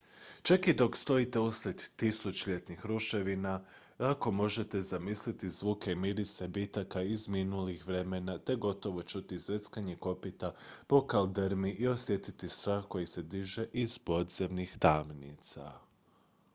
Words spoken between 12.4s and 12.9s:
strah